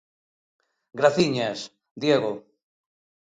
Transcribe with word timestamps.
Graciñas, 0.99 1.59
Diego. 2.01 2.33